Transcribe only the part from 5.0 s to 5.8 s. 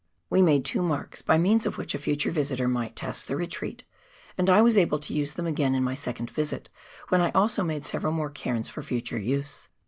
use them again